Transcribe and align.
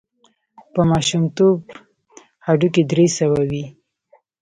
په 0.73 0.81
ماشومتوب 0.91 1.57
هډوکي 2.45 2.83
درې 2.91 3.05
سوه 3.17 3.39
وي. 3.49 3.65